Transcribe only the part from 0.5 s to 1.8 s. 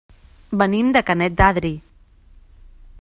Venim de Canet d'Adri.